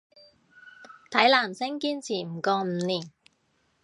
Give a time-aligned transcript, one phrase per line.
[1.11, 3.11] 睇男星堅持唔過五年